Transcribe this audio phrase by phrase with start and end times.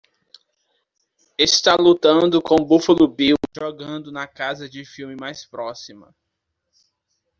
[1.37, 6.11] Está lutando com Buffalo Bill jogando na casa de filme mais próxima